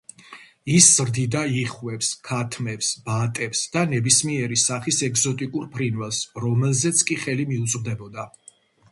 ის 0.75 0.85
ზრდიდა 0.99 1.41
იხვებს, 1.57 2.07
ქათმებს, 2.29 2.87
ბატებს 3.09 3.61
და 3.75 3.83
ნებისმიერი 3.91 4.57
სახის 4.61 5.01
ეგზოტიკურ 5.09 5.67
ფრინველს, 5.75 6.23
რომელზეც 6.47 7.03
კი 7.11 7.19
ხელი 7.27 7.45
მიუწვდებოდა. 7.53 8.27